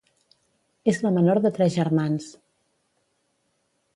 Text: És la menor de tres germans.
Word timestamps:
És 0.93 1.01
la 1.07 1.11
menor 1.17 1.41
de 1.43 1.51
tres 1.59 1.75
germans. 1.77 2.31